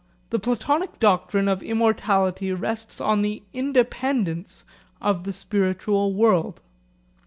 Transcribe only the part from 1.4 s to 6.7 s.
of immortality rests on the independence of the spiritual world.